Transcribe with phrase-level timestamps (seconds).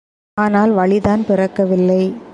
[0.37, 2.03] ஆனால் வழிதான் பிறக்கவில்லை.